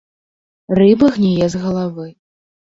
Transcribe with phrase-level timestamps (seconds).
[0.79, 2.11] Рыба гніе з галавы.